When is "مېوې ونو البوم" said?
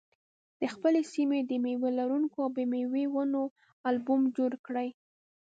2.71-4.21